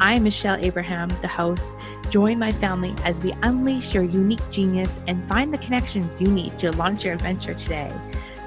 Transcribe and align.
I'm 0.00 0.24
Michelle 0.24 0.56
Abraham, 0.64 1.08
the 1.20 1.28
host. 1.28 1.74
Join 2.10 2.38
my 2.38 2.52
family 2.52 2.94
as 3.04 3.22
we 3.22 3.32
unleash 3.42 3.94
your 3.94 4.04
unique 4.04 4.48
genius 4.50 5.00
and 5.06 5.26
find 5.28 5.52
the 5.52 5.58
connections 5.58 6.20
you 6.20 6.28
need 6.28 6.58
to 6.58 6.72
launch 6.72 7.04
your 7.04 7.14
adventure 7.14 7.54
today. 7.54 7.90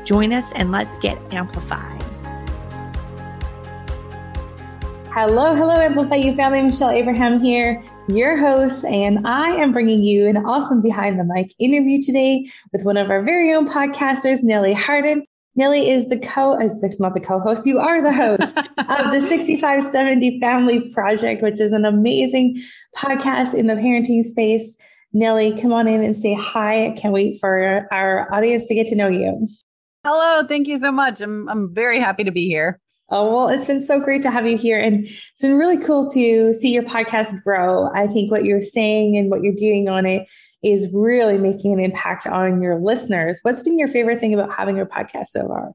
Join 0.06 0.34
us 0.34 0.52
and 0.54 0.72
let's 0.72 0.98
get 1.00 1.18
amplified. 1.34 2.02
Hello, 5.18 5.56
hello, 5.56 5.80
Amplify 5.80 6.16
You 6.16 6.36
family. 6.36 6.62
Michelle 6.62 6.90
Abraham 6.90 7.40
here, 7.40 7.82
your 8.10 8.36
host, 8.36 8.84
and 8.84 9.26
I 9.26 9.52
am 9.52 9.72
bringing 9.72 10.04
you 10.04 10.28
an 10.28 10.36
awesome 10.36 10.82
behind 10.82 11.18
the 11.18 11.24
mic 11.24 11.54
interview 11.58 12.02
today 12.02 12.52
with 12.74 12.84
one 12.84 12.98
of 12.98 13.10
our 13.10 13.24
very 13.24 13.54
own 13.54 13.66
podcasters, 13.66 14.44
Nellie 14.44 14.74
Harden. 14.74 15.26
Nellie 15.58 15.90
is 15.90 16.08
the 16.08 16.18
co, 16.18 16.60
is 16.60 16.84
not 17.00 17.14
the 17.14 17.22
co-host, 17.22 17.66
you 17.66 17.80
are 17.80 18.02
the 18.02 18.12
host 18.12 18.58
of 18.58 19.14
the 19.14 19.22
6570 19.22 20.40
Family 20.42 20.90
Project, 20.90 21.42
which 21.42 21.62
is 21.62 21.72
an 21.72 21.86
amazing 21.86 22.62
podcast 22.96 23.54
in 23.54 23.68
the 23.68 23.76
parenting 23.76 24.24
space. 24.24 24.76
Nellie, 25.14 25.58
come 25.58 25.72
on 25.72 25.88
in 25.88 26.04
and 26.04 26.16
say 26.16 26.34
hi. 26.34 26.88
I 26.88 26.90
can't 26.92 27.14
wait 27.14 27.40
for 27.40 27.88
our 27.92 28.34
audience 28.34 28.68
to 28.68 28.76
get 28.76 28.88
to 28.88 28.96
know 28.96 29.08
you. 29.08 29.48
Hello, 30.04 30.46
thank 30.46 30.68
you 30.68 30.78
so 30.78 30.92
much. 30.92 31.22
I'm 31.22 31.48
I'm 31.48 31.74
very 31.74 32.00
happy 32.00 32.26
to 32.26 32.32
be 32.32 32.48
here. 32.48 32.80
Oh, 33.10 33.34
well, 33.34 33.48
it's 33.50 33.68
been 33.68 33.80
so 33.80 34.00
great 34.00 34.24
to 34.24 34.32
have 34.32 34.48
you 34.48 34.58
here. 34.58 34.80
And 34.80 35.06
it's 35.06 35.42
been 35.42 35.56
really 35.56 35.78
cool 35.78 36.10
to 36.10 36.54
see 36.54 36.74
your 36.74 36.84
podcast 36.84 37.42
grow. 37.44 37.90
I 37.94 38.08
think 38.08 38.32
what 38.32 38.44
you're 38.44 38.62
saying 38.62 39.16
and 39.16 39.30
what 39.30 39.42
you're 39.42 39.56
doing 39.56 39.88
on 39.88 40.06
it 40.06 40.28
is 40.66 40.90
really 40.92 41.38
making 41.38 41.74
an 41.74 41.80
impact 41.80 42.26
on 42.26 42.62
your 42.62 42.80
listeners. 42.80 43.40
What's 43.44 43.62
been 43.62 43.78
your 43.78 43.88
favorite 43.88 44.20
thing 44.20 44.34
about 44.34 44.54
having 44.56 44.76
your 44.76 44.88
podcast 44.88 45.28
so 45.28 45.48
far? 45.48 45.74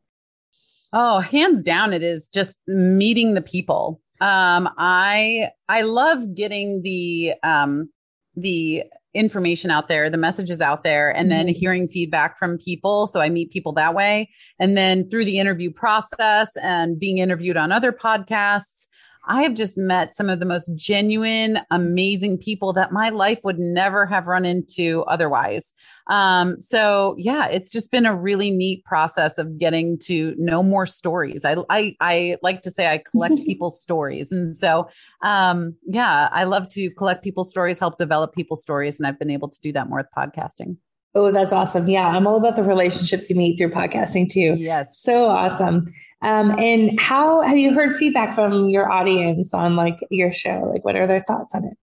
Oh, 0.93 1.21
hands 1.21 1.63
down, 1.63 1.93
it 1.93 2.03
is 2.03 2.29
just 2.35 2.57
meeting 2.67 3.35
the 3.35 3.43
people. 3.43 4.01
Um, 4.21 4.69
I 4.77 5.51
I 5.69 5.83
love 5.83 6.35
getting 6.35 6.83
the 6.83 7.35
um, 7.45 7.91
the 8.35 8.83
information 9.15 9.71
out 9.71 9.89
there, 9.89 10.11
the 10.11 10.17
messages 10.17 10.61
out 10.61 10.85
there, 10.85 11.15
and 11.15 11.31
then 11.31 11.47
mm-hmm. 11.47 11.59
hearing 11.59 11.89
feedback 11.89 12.39
from 12.39 12.59
people. 12.59 13.07
So 13.07 13.21
I 13.21 13.29
meet 13.29 13.51
people 13.51 13.73
that 13.75 13.95
way. 13.95 14.31
And 14.59 14.77
then 14.77 15.09
through 15.09 15.25
the 15.25 15.39
interview 15.39 15.73
process 15.73 16.57
and 16.57 16.99
being 16.99 17.19
interviewed 17.19 17.57
on 17.57 17.73
other 17.73 17.93
podcasts, 17.93 18.87
I 19.27 19.43
have 19.43 19.55
just 19.55 19.77
met 19.77 20.15
some 20.15 20.31
of 20.31 20.41
the 20.41 20.47
most 20.47 20.71
genuine, 20.75 21.59
amazing 21.71 22.39
people 22.39 22.73
that 22.73 22.93
my 22.93 23.11
life 23.11 23.41
would 23.45 23.59
never 23.59 24.07
have 24.07 24.27
run 24.27 24.45
into 24.45 25.03
otherwise. 25.05 25.75
Um, 26.09 26.59
so 26.59 27.15
yeah, 27.19 27.47
it's 27.47 27.71
just 27.71 27.91
been 27.91 28.07
a 28.07 28.15
really 28.15 28.51
neat 28.51 28.85
process 28.85 29.39
of 29.39 29.59
getting 29.59 29.99
to 30.01 30.35
know 30.39 30.63
more 30.63 30.87
stories. 30.87 31.45
I, 31.45 31.57
I, 31.69 31.97
I 32.01 32.37
like 32.43 32.63
to 32.63 32.71
say 32.71 32.89
I 32.89 32.99
collect 32.99 33.37
people's 33.47 33.81
stories. 33.81 34.33
And 34.33 34.57
so, 34.57 34.89
um, 35.23 35.77
yeah, 35.87 36.29
I 36.33 36.45
love 36.45 36.69
to 36.69 36.91
collect 36.91 37.23
people's 37.23 37.51
stories, 37.51 37.79
help 37.79 37.99
develop 37.99 38.35
people's 38.35 38.63
stories. 38.63 38.99
And 38.99 39.07
I've 39.07 39.19
been 39.19 39.31
able 39.31 39.49
to 39.49 39.61
do 39.61 39.73
that 39.73 39.89
more 39.89 39.99
with 39.99 40.09
podcasting. 40.17 40.77
Oh, 41.15 41.33
that's 41.33 41.53
awesome. 41.53 41.89
Yeah. 41.89 42.07
I'm 42.07 42.27
all 42.27 42.37
about 42.37 42.57
the 42.57 42.63
relationships 42.63 43.29
you 43.29 43.37
meet 43.37 43.59
through 43.59 43.71
podcasting 43.71 44.31
too. 44.31 44.55
Yes. 44.57 45.01
So 45.01 45.27
awesome. 45.27 45.93
Um, 46.23 46.59
and 46.59 47.01
how 47.01 47.41
have 47.41 47.57
you 47.57 47.73
heard 47.75 47.97
feedback 47.97 48.35
from 48.35 48.69
your 48.69 48.91
audience 48.91 49.55
on 49.55 49.77
like 49.77 49.99
your 50.11 50.33
show? 50.33 50.71
Like, 50.73 50.85
what 50.85 50.97
are 50.97 51.07
their 51.07 51.25
thoughts 51.27 51.55
on 51.55 51.65
it? 51.65 51.75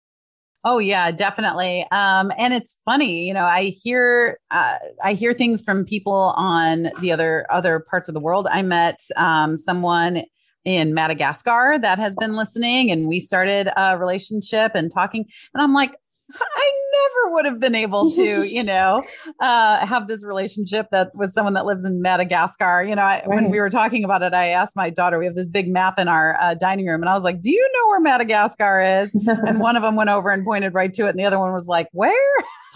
Oh 0.64 0.80
yeah, 0.80 1.12
definitely. 1.12 1.88
Um, 1.92 2.32
and 2.38 2.54
it's 2.54 2.82
funny, 2.84 3.26
you 3.26 3.34
know, 3.34 3.46
I 3.46 3.70
hear 3.82 4.38
uh, 4.52 4.78
I 5.04 5.14
hear 5.14 5.34
things 5.34 5.62
from 5.62 5.86
people 5.86 6.34
on 6.36 6.90
the 7.00 7.12
other 7.12 7.46
other 7.50 7.80
parts 7.80 8.08
of 8.08 8.14
the 8.14 8.20
world. 8.20 8.48
I 8.52 8.64
met 8.64 9.00
um, 9.16 9.56
someone 9.56 10.24
in 10.66 10.94
Madagascar 10.94 11.80
that 11.82 12.00
has 12.00 12.16
been 12.16 12.36
listening, 12.36 12.92
and 12.92 13.08
we 13.08 13.22
started 13.22 13.70
a 13.78 13.98
relationship 13.98 14.74
and 14.76 14.92
talking. 14.92 15.26
And 15.54 15.64
I'm 15.64 15.74
like, 15.74 15.96
I 16.34 16.72
never 16.94 17.34
would 17.36 17.46
have 17.46 17.60
been 17.60 17.76
able 17.76 18.12
to, 18.12 18.44
you 18.44 18.64
know, 18.66 19.04
uh, 19.40 19.86
have 19.86 20.08
this 20.08 20.26
relationship 20.26 20.88
that 20.92 21.16
with 21.16 21.32
someone 21.32 21.54
that 21.54 21.66
lives 21.66 21.86
in 21.86 22.02
Madagascar. 22.02 22.84
You 22.84 22.96
know, 22.96 23.04
I, 23.04 23.20
right. 23.20 23.28
when 23.28 23.50
we 23.50 23.60
were 23.60 23.70
talking 23.70 24.04
about 24.04 24.24
it, 24.24 24.34
I 24.34 24.50
asked 24.50 24.76
my 24.76 24.90
daughter, 24.90 25.20
we 25.20 25.26
have 25.26 25.36
this 25.36 25.48
big 25.48 25.70
map 25.70 25.98
in 25.98 26.08
our 26.08 26.38
uh, 26.42 26.54
dining 26.56 26.88
room, 26.88 27.02
and 27.02 27.10
I 27.10 27.14
was 27.14 27.24
like, 27.24 27.42
"Do 27.42 27.50
you 27.50 27.70
know 27.74 27.88
where 27.90 28.00
Madagascar 28.02 29.02
is?" 29.02 29.14
and 29.28 29.60
one 29.60 29.76
of 29.76 29.84
them 29.84 29.96
went 29.96 30.10
over 30.10 30.30
and 30.30 30.44
pointed 30.44 30.74
right 30.74 30.94
to 30.94 31.08
it, 31.08 31.12
and 31.12 31.20
the 31.20 31.26
other 31.26 31.40
one 31.40 31.54
was 31.54 31.68
like, 31.68 31.88
"Where?" 31.94 32.14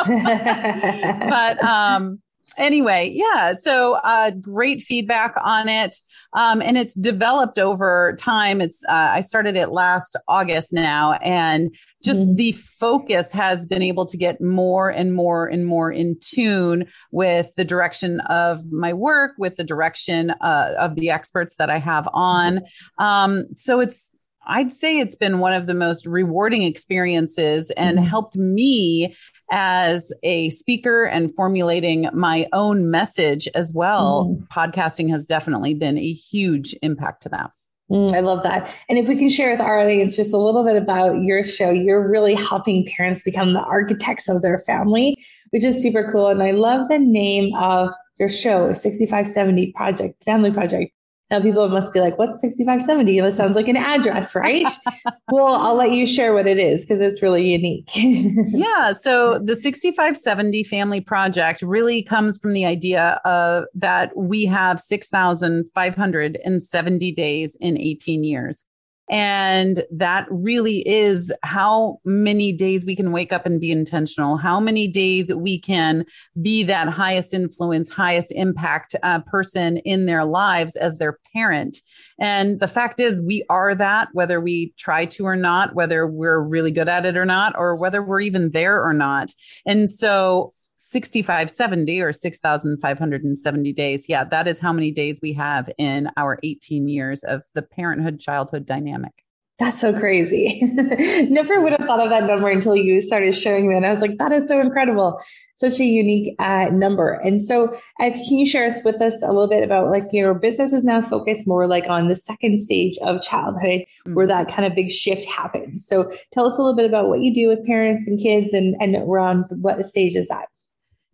but 0.07 1.63
um, 1.63 2.19
anyway, 2.57 3.11
yeah. 3.13 3.55
So 3.59 3.95
uh, 4.03 4.31
great 4.31 4.81
feedback 4.81 5.35
on 5.43 5.67
it, 5.67 5.95
um, 6.33 6.61
and 6.61 6.77
it's 6.77 6.93
developed 6.93 7.59
over 7.59 8.15
time. 8.19 8.61
It's 8.61 8.83
uh, 8.85 9.11
I 9.13 9.21
started 9.21 9.55
it 9.55 9.71
last 9.71 10.15
August 10.27 10.73
now, 10.73 11.13
and 11.13 11.75
just 12.03 12.21
mm-hmm. 12.21 12.35
the 12.35 12.51
focus 12.53 13.31
has 13.31 13.65
been 13.65 13.81
able 13.81 14.05
to 14.07 14.17
get 14.17 14.41
more 14.41 14.89
and 14.89 15.13
more 15.13 15.47
and 15.47 15.65
more 15.65 15.91
in 15.91 16.17
tune 16.19 16.85
with 17.11 17.51
the 17.57 17.65
direction 17.65 18.19
of 18.21 18.71
my 18.71 18.93
work, 18.93 19.33
with 19.37 19.55
the 19.55 19.63
direction 19.63 20.31
uh, 20.41 20.73
of 20.79 20.95
the 20.95 21.09
experts 21.09 21.57
that 21.57 21.69
I 21.69 21.77
have 21.77 22.07
on. 22.13 22.61
Um, 22.97 23.45
so 23.55 23.79
it's 23.79 24.11
I'd 24.47 24.73
say 24.73 24.99
it's 24.99 25.15
been 25.15 25.39
one 25.39 25.53
of 25.53 25.67
the 25.67 25.75
most 25.75 26.05
rewarding 26.05 26.63
experiences 26.63 27.69
and 27.71 27.97
mm-hmm. 27.97 28.07
helped 28.07 28.35
me 28.35 29.15
as 29.51 30.11
a 30.23 30.49
speaker 30.49 31.03
and 31.03 31.35
formulating 31.35 32.09
my 32.13 32.47
own 32.53 32.89
message 32.89 33.47
as 33.53 33.71
well. 33.73 34.25
Mm. 34.25 34.47
Podcasting 34.47 35.09
has 35.09 35.25
definitely 35.25 35.73
been 35.73 35.97
a 35.97 36.13
huge 36.13 36.75
impact 36.81 37.21
to 37.23 37.29
that. 37.29 37.51
Mm, 37.91 38.13
I 38.13 38.21
love 38.21 38.41
that. 38.43 38.73
And 38.87 38.97
if 38.97 39.09
we 39.09 39.17
can 39.17 39.27
share 39.27 39.51
with 39.51 39.59
our 39.59 39.79
audience 39.79 40.15
just 40.15 40.33
a 40.33 40.37
little 40.37 40.63
bit 40.63 40.81
about 40.81 41.21
your 41.23 41.43
show, 41.43 41.71
you're 41.71 42.09
really 42.09 42.33
helping 42.33 42.87
parents 42.95 43.21
become 43.21 43.53
the 43.53 43.61
architects 43.61 44.29
of 44.29 44.41
their 44.41 44.59
family, 44.59 45.17
which 45.49 45.65
is 45.65 45.81
super 45.81 46.09
cool. 46.09 46.29
And 46.29 46.41
I 46.41 46.51
love 46.51 46.87
the 46.87 46.99
name 46.99 47.53
of 47.55 47.93
your 48.17 48.29
show, 48.29 48.71
6570 48.71 49.73
Project, 49.73 50.23
Family 50.23 50.51
Project. 50.51 50.93
Now 51.31 51.41
people 51.41 51.67
must 51.69 51.93
be 51.93 52.01
like, 52.01 52.19
what's 52.19 52.41
6570? 52.41 53.21
That 53.21 53.33
sounds 53.33 53.55
like 53.55 53.69
an 53.69 53.77
address, 53.77 54.35
right? 54.35 54.67
well, 55.31 55.55
I'll 55.55 55.75
let 55.75 55.91
you 55.91 56.05
share 56.05 56.33
what 56.33 56.45
it 56.45 56.59
is 56.59 56.85
because 56.85 57.01
it's 57.01 57.23
really 57.23 57.47
unique. 57.47 57.89
yeah. 57.95 58.91
So 58.91 59.39
the 59.39 59.55
6570 59.55 60.65
Family 60.65 60.99
Project 60.99 61.61
really 61.61 62.03
comes 62.03 62.37
from 62.37 62.51
the 62.53 62.65
idea 62.65 63.21
of 63.23 63.63
that 63.73 64.11
we 64.17 64.45
have 64.45 64.81
6,570 64.81 67.11
days 67.13 67.57
in 67.61 67.77
18 67.77 68.25
years. 68.25 68.65
And 69.11 69.83
that 69.91 70.25
really 70.31 70.87
is 70.87 71.33
how 71.43 71.99
many 72.05 72.53
days 72.53 72.85
we 72.85 72.95
can 72.95 73.11
wake 73.11 73.33
up 73.33 73.45
and 73.45 73.59
be 73.59 73.69
intentional, 73.69 74.37
how 74.37 74.59
many 74.61 74.87
days 74.87 75.33
we 75.33 75.59
can 75.59 76.05
be 76.41 76.63
that 76.63 76.87
highest 76.87 77.33
influence, 77.33 77.89
highest 77.89 78.31
impact 78.31 78.95
uh, 79.03 79.19
person 79.19 79.77
in 79.77 80.05
their 80.05 80.23
lives 80.23 80.77
as 80.77 80.97
their 80.97 81.19
parent. 81.33 81.75
And 82.21 82.61
the 82.61 82.69
fact 82.69 83.01
is, 83.01 83.19
we 83.19 83.43
are 83.49 83.75
that, 83.75 84.07
whether 84.13 84.39
we 84.39 84.73
try 84.77 85.05
to 85.07 85.25
or 85.25 85.35
not, 85.35 85.75
whether 85.75 86.07
we're 86.07 86.39
really 86.39 86.71
good 86.71 86.87
at 86.87 87.05
it 87.05 87.17
or 87.17 87.25
not, 87.25 87.53
or 87.57 87.75
whether 87.75 88.01
we're 88.01 88.21
even 88.21 88.51
there 88.51 88.81
or 88.81 88.93
not. 88.93 89.33
And 89.65 89.89
so 89.89 90.53
6570 90.83 92.01
or 92.01 92.11
6,570 92.11 93.73
days. 93.73 94.09
Yeah, 94.09 94.23
that 94.23 94.47
is 94.47 94.59
how 94.59 94.73
many 94.73 94.91
days 94.91 95.19
we 95.21 95.31
have 95.33 95.69
in 95.77 96.09
our 96.17 96.39
18 96.41 96.87
years 96.87 97.23
of 97.23 97.43
the 97.53 97.61
parenthood 97.61 98.19
childhood 98.19 98.65
dynamic. 98.65 99.23
That's 99.59 99.79
so 99.79 99.93
crazy. 99.93 100.59
Never 101.29 101.61
would 101.61 101.73
have 101.73 101.87
thought 101.87 102.01
of 102.01 102.09
that 102.09 102.23
number 102.23 102.49
until 102.49 102.75
you 102.75 102.99
started 102.99 103.35
sharing 103.35 103.69
that. 103.69 103.85
I 103.85 103.91
was 103.91 103.99
like, 103.99 104.17
that 104.17 104.31
is 104.31 104.47
so 104.47 104.59
incredible. 104.59 105.21
Such 105.53 105.79
a 105.79 105.83
unique 105.83 106.35
uh, 106.39 106.69
number. 106.71 107.13
And 107.23 107.39
so, 107.39 107.77
if, 107.99 108.15
can 108.27 108.39
you 108.39 108.47
share 108.47 108.65
us 108.65 108.79
with 108.83 108.99
us 109.03 109.21
a 109.21 109.27
little 109.27 109.47
bit 109.47 109.63
about 109.63 109.91
like 109.91 110.05
your 110.11 110.33
business 110.33 110.73
is 110.73 110.83
now 110.83 110.99
focused 110.99 111.45
more 111.45 111.67
like 111.67 111.87
on 111.87 112.07
the 112.07 112.15
second 112.15 112.57
stage 112.57 112.97
of 113.03 113.21
childhood 113.21 113.81
mm-hmm. 113.81 114.15
where 114.15 114.25
that 114.25 114.47
kind 114.47 114.65
of 114.65 114.73
big 114.73 114.89
shift 114.89 115.29
happens. 115.29 115.85
So, 115.85 116.11
tell 116.33 116.47
us 116.47 116.57
a 116.57 116.61
little 116.63 116.75
bit 116.75 116.89
about 116.89 117.07
what 117.07 117.21
you 117.21 117.31
do 117.31 117.47
with 117.47 117.63
parents 117.63 118.07
and 118.07 118.19
kids 118.19 118.53
and, 118.53 118.75
and 118.81 118.95
around 118.95 119.45
what 119.51 119.85
stage 119.85 120.15
is 120.15 120.27
that? 120.29 120.47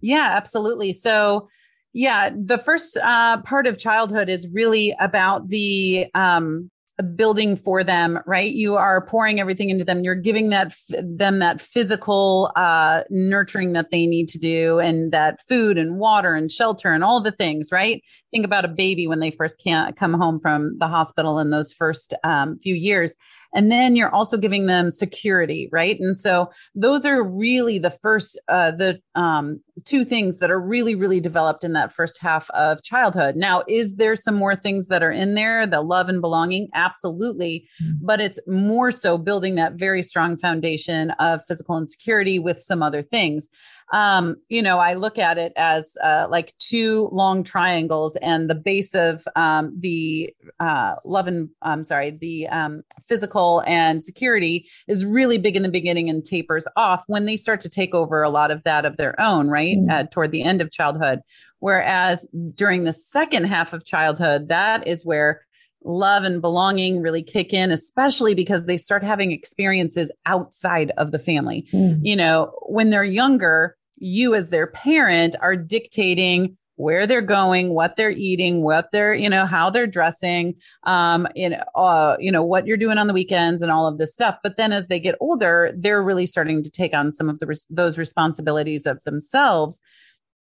Yeah, 0.01 0.33
absolutely. 0.35 0.93
So, 0.93 1.49
yeah, 1.93 2.29
the 2.29 2.57
first 2.57 2.97
uh, 2.97 3.41
part 3.41 3.65
of 3.65 3.77
childhood 3.77 4.29
is 4.29 4.47
really 4.51 4.93
about 4.99 5.49
the 5.49 6.05
um, 6.13 6.69
building 7.15 7.55
for 7.55 7.83
them, 7.83 8.19
right? 8.27 8.51
You 8.53 8.75
are 8.75 9.05
pouring 9.05 9.39
everything 9.39 9.69
into 9.69 9.83
them. 9.85 10.03
You're 10.03 10.15
giving 10.15 10.49
that 10.49 10.75
them 11.01 11.39
that 11.39 11.61
physical 11.61 12.51
uh, 12.55 13.03
nurturing 13.09 13.73
that 13.73 13.89
they 13.91 14.05
need 14.05 14.27
to 14.29 14.39
do, 14.39 14.79
and 14.79 15.11
that 15.11 15.39
food 15.47 15.77
and 15.77 15.97
water 15.97 16.35
and 16.35 16.51
shelter 16.51 16.91
and 16.91 17.03
all 17.03 17.21
the 17.21 17.31
things, 17.31 17.71
right? 17.71 18.03
Think 18.31 18.45
about 18.45 18.65
a 18.65 18.69
baby 18.69 19.07
when 19.07 19.19
they 19.19 19.31
first 19.31 19.61
can't 19.63 19.95
come 19.95 20.13
home 20.13 20.39
from 20.39 20.77
the 20.77 20.87
hospital 20.87 21.39
in 21.39 21.49
those 21.49 21.73
first 21.73 22.13
um, 22.23 22.59
few 22.59 22.75
years 22.75 23.15
and 23.53 23.71
then 23.71 23.95
you're 23.95 24.13
also 24.13 24.37
giving 24.37 24.65
them 24.65 24.91
security, 24.91 25.69
right? 25.71 25.99
And 25.99 26.15
so 26.15 26.51
those 26.75 27.05
are 27.05 27.23
really 27.23 27.79
the 27.79 27.89
first, 27.89 28.39
uh, 28.47 28.71
the 28.71 29.01
um, 29.15 29.61
two 29.85 30.05
things 30.05 30.37
that 30.37 30.51
are 30.51 30.59
really, 30.59 30.95
really 30.95 31.19
developed 31.19 31.63
in 31.63 31.73
that 31.73 31.93
first 31.93 32.19
half 32.21 32.49
of 32.51 32.83
childhood. 32.83 33.35
Now, 33.35 33.63
is 33.67 33.95
there 33.95 34.15
some 34.15 34.35
more 34.35 34.55
things 34.55 34.87
that 34.87 35.03
are 35.03 35.11
in 35.11 35.35
there? 35.35 35.65
The 35.65 35.81
love 35.81 36.09
and 36.09 36.21
belonging? 36.21 36.69
Absolutely. 36.73 37.67
Mm-hmm. 37.81 38.05
But 38.05 38.19
it's 38.19 38.39
more 38.47 38.91
so 38.91 39.17
building 39.17 39.55
that 39.55 39.73
very 39.73 40.01
strong 40.01 40.37
foundation 40.37 41.11
of 41.11 41.41
physical 41.47 41.77
insecurity 41.77 42.39
with 42.39 42.59
some 42.59 42.83
other 42.83 43.01
things 43.01 43.49
um, 43.93 44.35
you 44.49 44.61
know, 44.61 44.79
I 44.79 44.95
look 44.95 45.17
at 45.17 45.37
it 45.37 45.53
as 45.55 45.95
uh, 46.03 46.27
like 46.29 46.53
two 46.57 47.09
long 47.11 47.43
triangles, 47.43 48.17
and 48.17 48.49
the 48.49 48.55
base 48.55 48.93
of 48.93 49.25
um, 49.35 49.73
the 49.79 50.33
uh, 50.59 50.95
love 51.05 51.27
and 51.27 51.49
I'm 51.61 51.83
sorry, 51.83 52.11
the 52.11 52.47
um, 52.49 52.83
physical 53.07 53.63
and 53.65 54.03
security 54.03 54.67
is 54.87 55.05
really 55.05 55.37
big 55.37 55.55
in 55.55 55.63
the 55.63 55.69
beginning 55.69 56.09
and 56.09 56.23
tapers 56.23 56.67
off 56.75 57.03
when 57.07 57.25
they 57.25 57.37
start 57.37 57.61
to 57.61 57.69
take 57.69 57.95
over 57.95 58.23
a 58.23 58.29
lot 58.29 58.51
of 58.51 58.63
that 58.63 58.85
of 58.85 58.97
their 58.97 59.19
own, 59.21 59.47
right? 59.49 59.77
Mm-hmm. 59.77 59.89
Uh, 59.89 60.03
toward 60.11 60.31
the 60.31 60.43
end 60.43 60.61
of 60.61 60.71
childhood. 60.71 61.21
Whereas 61.59 62.27
during 62.53 62.83
the 62.83 62.93
second 62.93 63.45
half 63.45 63.73
of 63.73 63.85
childhood, 63.85 64.49
that 64.49 64.87
is 64.87 65.05
where 65.05 65.41
love 65.83 66.23
and 66.23 66.41
belonging 66.41 67.01
really 67.01 67.23
kick 67.23 67.53
in, 67.53 67.71
especially 67.71 68.33
because 68.33 68.65
they 68.65 68.77
start 68.77 69.03
having 69.03 69.31
experiences 69.31 70.11
outside 70.25 70.91
of 70.97 71.11
the 71.11 71.19
family. 71.19 71.67
Mm. 71.73 72.01
You 72.03 72.15
know, 72.15 72.53
when 72.63 72.89
they're 72.89 73.03
younger, 73.03 73.77
you 73.97 74.35
as 74.35 74.49
their 74.49 74.67
parent 74.67 75.35
are 75.41 75.55
dictating 75.55 76.57
where 76.77 77.07
they're 77.07 77.21
going, 77.21 77.73
what 77.73 77.95
they're 77.95 78.11
eating, 78.11 78.63
what 78.63 78.91
they're, 78.91 79.15
you 79.15 79.29
know, 79.29 79.47
how 79.47 79.69
they're 79.69 79.87
dressing, 79.87 80.53
um, 80.83 81.27
you 81.35 81.49
know, 81.49 81.63
uh, 81.73 82.15
you 82.19 82.31
know, 82.31 82.43
what 82.43 82.67
you're 82.67 82.77
doing 82.77 82.99
on 82.99 83.07
the 83.07 83.13
weekends 83.13 83.63
and 83.63 83.71
all 83.71 83.87
of 83.87 83.97
this 83.97 84.13
stuff. 84.13 84.37
But 84.43 84.57
then 84.57 84.71
as 84.71 84.87
they 84.87 84.99
get 84.99 85.15
older, 85.19 85.73
they're 85.75 86.03
really 86.03 86.27
starting 86.27 86.61
to 86.63 86.69
take 86.69 86.93
on 86.93 87.13
some 87.13 87.29
of 87.29 87.39
the, 87.39 87.47
res- 87.47 87.65
those 87.71 87.97
responsibilities 87.97 88.85
of 88.85 89.03
themselves 89.05 89.81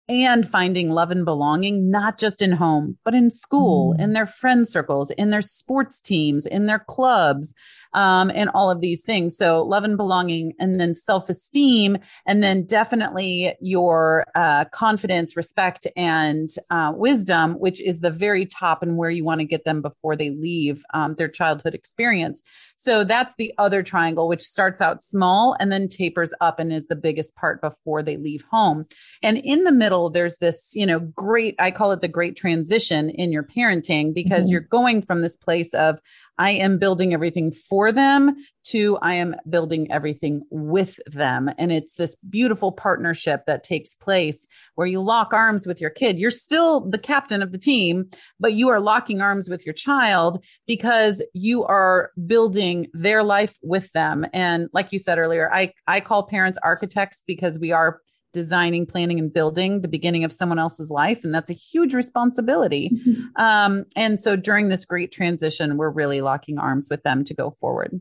and 0.09 0.49
finding 0.49 0.91
love 0.91 1.11
and 1.11 1.25
belonging, 1.25 1.91
not 1.91 2.19
just 2.19 2.41
in 2.41 2.53
home, 2.53 2.97
but 3.05 3.15
in 3.15 3.31
school, 3.31 3.95
mm. 3.95 4.03
in 4.03 4.13
their 4.13 4.27
friend 4.27 4.67
circles, 4.67 5.11
in 5.13 5.31
their 5.31 5.41
sports 5.41 6.01
teams, 6.01 6.47
in 6.47 6.67
their 6.67 6.79
clubs, 6.79 7.55
um, 7.95 8.31
and 8.35 8.51
all 8.51 8.71
of 8.71 8.81
these 8.81 9.05
things. 9.05 9.37
So 9.37 9.63
love 9.63 9.85
and 9.85 9.97
belonging, 9.97 10.55
and 10.59 10.81
then 10.81 10.95
self 10.95 11.29
esteem, 11.29 11.99
and 12.27 12.43
then 12.43 12.65
definitely 12.65 13.55
your 13.61 14.25
uh, 14.35 14.67
confidence, 14.67 15.37
respect, 15.37 15.87
and 15.97 16.49
uh, 16.71 16.93
wisdom, 16.95 17.55
which 17.55 17.81
is 17.81 18.01
the 18.01 18.11
very 18.11 18.47
top 18.47 18.83
and 18.83 18.97
where 18.97 19.11
you 19.11 19.25
want 19.25 19.41
to 19.41 19.47
get 19.47 19.65
them 19.65 19.83
before 19.83 20.17
they 20.17 20.31
leave 20.31 20.83
um, 20.95 21.15
their 21.15 21.29
childhood 21.29 21.75
experience. 21.75 22.43
So 22.77 23.05
that's 23.05 23.35
the 23.37 23.53
other 23.59 23.83
triangle, 23.83 24.29
which 24.29 24.43
starts 24.43 24.81
out 24.81 25.03
small 25.03 25.57
and 25.59 25.73
then 25.73 25.89
tapers 25.89 26.35
up 26.41 26.59
and 26.59 26.73
is 26.73 26.87
the 26.87 26.97
biggest 26.97 27.35
part 27.35 27.61
before 27.61 28.03
they 28.03 28.17
leave 28.17 28.45
home. 28.51 28.87
And 29.23 29.39
in 29.39 29.65
the 29.65 29.73
middle, 29.73 30.11
there's 30.11 30.37
this, 30.39 30.73
you 30.75 30.87
know, 30.87 31.01
great, 31.01 31.55
I 31.59 31.71
call 31.71 31.93
it 31.93 32.03
the 32.03 32.09
great 32.09 32.37
transition 32.37 33.11
in 33.11 33.33
your 33.33 33.43
parenting 33.43 34.13
because 34.13 34.45
mm-hmm. 34.45 34.53
you're 34.53 34.61
going 34.61 35.03
from 35.03 35.23
this 35.23 35.37
place 35.37 35.73
of, 35.75 35.99
I 36.39 36.51
am 36.51 36.79
building 36.79 37.15
everything 37.15 37.53
for 37.53 37.93
them 37.93 38.35
to 38.65 38.99
I 39.01 39.15
am 39.15 39.37
building 39.49 39.91
everything 39.93 40.43
with 40.51 40.99
them. 41.07 41.51
And 41.57 41.71
it's 41.71 41.95
this 41.95 42.17
beautiful 42.29 42.73
partnership 42.73 43.45
that 43.47 43.63
takes 43.63 43.95
place 43.95 44.47
where 44.75 44.87
you 44.87 45.01
lock 45.01 45.33
arms 45.33 45.67
with 45.67 45.81
your 45.81 45.91
kid. 45.91 46.19
You're 46.19 46.31
still 46.31 46.81
the 46.81 46.99
captain 46.99 47.43
of 47.43 47.53
the 47.53 47.59
team, 47.59 48.11
but 48.41 48.55
you 48.55 48.69
are 48.69 48.81
locking 48.81 49.21
arms 49.21 49.49
with 49.49 49.65
your 49.65 49.73
child 49.73 50.45
because 50.67 51.23
you 51.33 51.65
are 51.65 52.11
building 52.27 52.89
their 52.93 53.23
life 53.23 53.57
with 53.63 53.91
them. 53.93 54.27
And 54.33 54.69
like 54.73 54.93
you 54.93 54.99
said 54.99 55.19
earlier, 55.19 55.53
I, 55.53 55.73
I 55.87 56.01
call 56.01 56.25
parents 56.25 56.59
architects 56.63 57.23
because 57.27 57.59
we 57.59 57.73
are 57.73 58.01
designing, 58.33 58.87
planning, 58.87 59.19
and 59.19 59.33
building 59.33 59.81
the 59.81 59.89
beginning 59.89 60.25
of 60.25 60.33
someone 60.33 60.59
else's 60.59 60.91
life. 60.91 61.25
And 61.25 61.35
that's 61.35 61.51
a 61.51 61.55
huge 61.55 61.95
responsibility. 61.95 62.91
Mm-hmm. 62.91 63.23
Um, 63.37 63.85
and 63.95 64.19
so 64.19 64.35
during 64.35 64.69
this 64.69 64.85
great 64.85 65.13
transition, 65.13 65.77
we're 65.77 65.91
really 65.91 66.21
locking 66.21 66.59
arms 66.59 66.89
with 66.91 67.03
them 67.03 67.23
to 67.25 67.35
go 67.35 67.51
forward. 67.51 68.01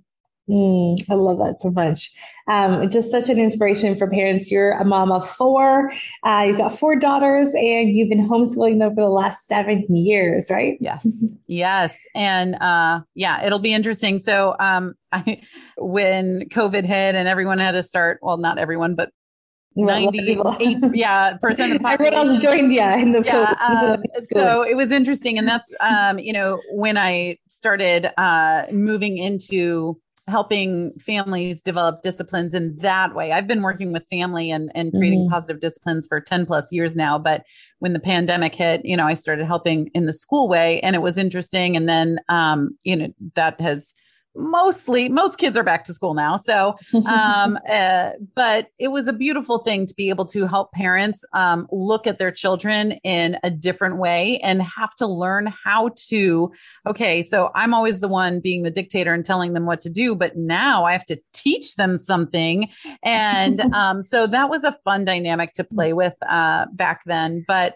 Mm, 0.50 0.96
I 1.10 1.16
love 1.16 1.40
that 1.40 1.60
so 1.60 1.72
much. 1.72 2.12
Um, 2.48 2.88
just 2.90 3.10
such 3.10 3.30
an 3.30 3.40
inspiration 3.40 3.96
for 3.96 4.08
parents. 4.08 4.52
You're 4.52 4.74
a 4.74 4.86
mom 4.86 5.12
of 5.12 5.28
four. 5.28 5.90
Uh, 6.24 6.46
you've 6.48 6.58
got 6.58 6.72
four 6.72 6.98
daughters, 6.98 7.50
and 7.56 7.96
you've 7.96 8.10
been 8.10 8.28
homeschooling 8.28 8.78
them 8.78 8.94
for 8.94 9.02
the 9.02 9.10
last 9.10 9.48
seven 9.48 9.84
years, 9.96 10.52
right? 10.52 10.78
Yes, 10.80 11.08
yes, 11.48 11.98
and 12.14 12.56
uh, 12.56 13.02
yeah, 13.16 13.44
it'll 13.44 13.60
be 13.60 13.74
interesting. 13.74 14.20
So, 14.20 14.56
um, 14.60 14.94
I, 15.12 15.42
when 15.78 16.44
COVID 16.50 16.86
hit 16.86 17.16
and 17.16 17.28
everyone 17.28 17.58
had 17.58 17.72
to 17.72 17.82
start, 17.82 18.20
well, 18.22 18.38
not 18.38 18.60
everyone, 18.60 18.94
but 18.94 19.10
98 19.76 20.80
yeah 20.94 21.38
percent 21.38 21.72
of 21.72 21.78
the 21.78 21.84
population. 21.84 22.14
everyone 22.14 22.36
else 22.36 22.42
joined 22.42 22.72
yeah 22.72 22.98
in 22.98 23.12
the 23.12 23.22
yeah, 23.26 23.54
um, 23.68 24.04
so 24.32 24.64
it 24.64 24.76
was 24.76 24.92
interesting 24.92 25.38
and 25.38 25.48
that's 25.48 25.74
um 25.82 26.18
you 26.20 26.32
know 26.32 26.62
when 26.72 26.98
i 26.98 27.38
started 27.50 28.10
uh 28.20 28.64
moving 28.72 29.18
into 29.18 30.00
helping 30.28 30.92
families 31.00 31.62
develop 31.62 32.02
disciplines 32.02 32.54
in 32.54 32.76
that 32.78 33.14
way 33.14 33.32
i've 33.32 33.48
been 33.48 33.62
working 33.62 33.92
with 33.92 34.08
family 34.10 34.50
and 34.50 34.72
and 34.74 34.92
creating 34.92 35.22
mm-hmm. 35.22 35.34
positive 35.34 35.62
disciplines 35.62 36.08
for 36.08 36.20
10 36.20 36.46
plus 36.46 36.72
years 36.72 36.96
now 36.96 37.20
but 37.20 37.44
when 37.80 37.94
the 37.94 38.00
pandemic 38.00 38.56
hit 38.56 38.82
you 38.86 38.96
know 38.96 39.06
i 39.06 39.14
started 39.14 39.46
helping 39.46 39.90
in 39.94 40.06
the 40.06 40.14
school 40.14 40.48
way 40.48 40.80
and 40.82 40.96
it 40.96 41.02
was 41.02 41.18
interesting 41.18 41.76
and 41.76 41.88
then 41.88 42.18
um 42.30 42.70
you 42.84 42.96
know 42.96 43.08
that 43.36 43.60
has 43.60 43.94
mostly 44.36 45.10
most 45.10 45.38
kids 45.38 45.58
are 45.58 45.64
back 45.64 45.84
to 45.86 45.94
school 45.94 46.14
now. 46.14 46.38
So 46.38 46.76
um 47.06 47.58
uh, 47.70 48.12
but 48.36 48.70
it 48.80 48.90
was 48.90 49.08
a 49.08 49.14
beautiful 49.14 49.60
thing 49.60 49.86
to 49.86 49.94
be 49.96 50.10
able 50.10 50.26
to 50.26 50.48
help 50.48 50.72
parents 50.72 51.26
um, 51.34 51.68
look 51.72 52.08
at 52.08 52.20
their 52.20 52.32
children 52.32 52.94
in 53.04 53.38
a 53.44 53.50
different 53.50 53.98
way 53.98 54.40
and 54.44 54.62
have 54.62 54.94
to 54.96 55.08
learn 55.08 55.48
how 55.64 55.90
to 55.96 56.52
okay 56.88 57.22
so 57.22 57.52
i'm 57.56 57.74
always 57.74 58.00
the 58.00 58.08
one 58.08 58.40
being 58.40 58.64
the 58.64 58.72
dictator 58.72 59.14
and 59.14 59.26
telling 59.26 59.54
them 59.54 59.66
what 59.66 59.80
to 59.80 59.90
do 59.90 60.16
but 60.16 60.36
now 60.36 60.84
i 60.84 60.92
have 60.92 61.06
to 61.06 61.20
teach 61.46 61.76
them 61.76 61.98
something. 61.98 62.70
And 63.04 63.62
um, 63.74 64.02
so 64.02 64.28
that 64.28 64.50
was 64.50 64.64
a 64.64 64.78
fun 64.84 65.06
dynamic 65.06 65.54
to 65.54 65.64
play 65.64 65.94
with 65.94 66.16
uh, 66.28 66.66
back 66.74 67.02
then. 67.06 67.46
But 67.48 67.76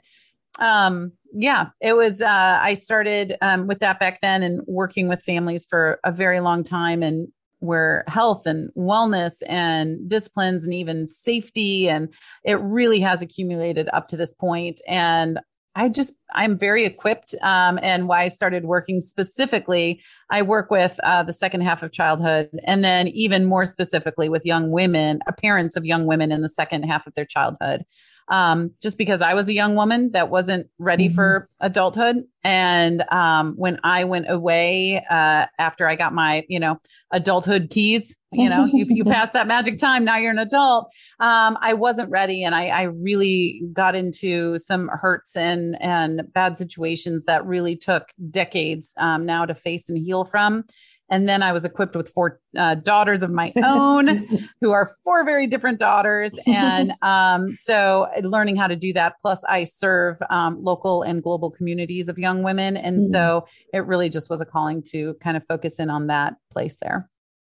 um 0.60 1.14
yeah, 1.34 1.70
it 1.82 1.96
was. 1.96 2.22
Uh, 2.22 2.60
I 2.62 2.74
started 2.74 3.36
um, 3.42 3.68
with 3.68 3.80
that 3.80 4.00
back 4.00 4.22
then 4.22 4.44
and 4.44 4.62
working 4.68 5.08
with 5.08 5.24
families 5.24 5.66
for 5.66 6.00
a 6.04 6.12
very 6.12 6.40
long 6.40 6.64
time, 6.64 7.04
and 7.04 7.28
where 7.60 8.04
health 8.08 8.48
and 8.48 8.70
wellness 8.76 9.42
and 9.48 10.10
disciplines 10.10 10.64
and 10.64 10.74
even 10.74 11.08
safety 11.08 11.90
and 11.90 12.14
it 12.44 12.56
really 12.62 13.00
has 13.00 13.22
accumulated 13.22 13.90
up 13.94 14.08
to 14.08 14.18
this 14.18 14.34
point 14.34 14.80
and 14.88 15.40
i 15.76 15.90
just 15.90 16.14
i'm 16.34 16.58
very 16.58 16.86
equipped 16.86 17.36
um, 17.42 17.78
and 17.84 18.08
why 18.08 18.24
i 18.24 18.28
started 18.28 18.66
working 18.66 19.02
specifically 19.02 20.02
i 20.30 20.42
work 20.42 20.72
with 20.72 21.00
uh, 21.04 21.22
the 21.22 21.34
second 21.34 21.62
half 21.62 21.84
of 21.84 21.92
childhood 21.92 22.50
and 22.66 22.84
then 22.84 23.10
even 23.10 23.46
more 23.46 23.66
specifically 23.66 24.30
with 24.30 24.46
young 24.46 24.72
women 24.72 25.20
parents 25.38 25.76
of 25.76 25.86
young 25.86 26.08
women 26.08 26.32
in 26.32 26.42
the 26.42 26.50
second 26.50 26.84
half 26.84 27.06
of 27.06 27.14
their 27.16 27.26
childhood 27.26 27.84
um, 28.30 28.72
just 28.82 28.98
because 28.98 29.22
I 29.22 29.34
was 29.34 29.48
a 29.48 29.54
young 29.54 29.76
woman 29.76 30.12
that 30.12 30.30
wasn't 30.30 30.68
ready 30.78 31.08
mm-hmm. 31.08 31.16
for 31.16 31.50
adulthood. 31.60 32.24
And 32.44 33.04
um, 33.12 33.56
when 33.58 33.80
I 33.84 34.04
went 34.04 34.28
away 34.30 35.04
uh, 35.10 35.48
after 35.58 35.88
I 35.88 35.96
got 35.96 36.14
my, 36.14 36.46
you 36.48 36.60
know, 36.60 36.80
adulthood 37.12 37.70
keys, 37.70 38.16
you 38.32 38.48
know, 38.48 38.66
you, 38.66 38.86
you 38.88 39.04
pass 39.06 39.32
that 39.32 39.48
magic 39.48 39.80
time. 39.80 40.06
Now 40.06 40.18
you're 40.18 40.32
an 40.32 40.40
adult. 40.40 40.90
Um, 41.20 41.58
I 41.60 41.74
wasn't 41.74 42.12
ready, 42.12 42.44
and 42.44 42.54
I, 42.54 42.68
I 42.68 42.82
really 42.84 43.62
got 43.74 43.96
into 43.96 44.58
some 44.60 44.90
hurts 44.90 45.36
and 45.36 45.76
and 45.82 46.22
bad 46.34 46.58
situations 46.58 47.24
that 47.26 47.46
really 47.46 47.76
took 47.76 48.08
decades 48.30 48.94
um, 48.98 49.26
now 49.26 49.46
to 49.46 49.56
face 49.56 49.90
and 49.90 49.98
heal 49.98 50.24
from. 50.24 50.66
And 51.10 51.28
then 51.28 51.44
I 51.44 51.52
was 51.52 51.66
equipped 51.66 51.96
with 51.96 52.10
four 52.10 52.40
uh, 52.58 52.76
daughters 52.76 53.24
of 53.24 53.32
my 53.32 53.52
own, 53.64 54.28
who 54.62 54.72
are 54.72 54.96
four 55.04 55.26
very 55.26 55.48
different 55.48 55.80
daughters. 55.80 56.38
And 56.46 56.94
um, 57.02 57.56
so 57.58 58.08
learning 58.22 58.56
how 58.56 58.68
to 58.68 58.76
do 58.76 58.94
that. 58.94 59.16
Plus, 59.22 59.42
I 59.48 59.64
serve 59.64 60.18
um, 60.30 60.62
local 60.62 61.02
and 61.02 61.24
global 61.24 61.52
communities 61.52 62.10
of 62.10 62.18
young 62.18 62.44
women. 62.44 62.78
And 62.78 63.02
mm. 63.02 63.12
so 63.12 63.46
it 63.74 63.86
really 63.86 64.10
just 64.10 64.30
was 64.30 64.42
a 64.42 64.46
calling 64.46 64.84
to 64.92 65.16
kind 65.24 65.36
of 65.38 65.44
focus 65.48 65.80
in 65.80 65.90
on 65.90 66.08
that 66.08 66.36
place 66.52 66.78
there. 66.82 67.10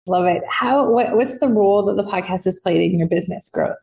Love 0.06 0.26
it. 0.26 0.42
How, 0.49 0.90
what, 0.90 1.16
what's 1.16 1.38
the 1.38 1.49
role 1.49 1.84
that 1.87 1.96
the 1.96 2.08
podcast 2.08 2.44
has 2.44 2.61
played 2.61 2.82
in 2.82 2.99
your 2.99 3.08
business 3.08 3.49
growth? 3.49 3.78